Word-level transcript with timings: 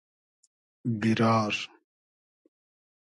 بیرار 1.01 1.55